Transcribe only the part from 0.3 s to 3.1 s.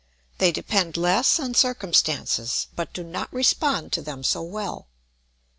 They depend less on circumstances, but do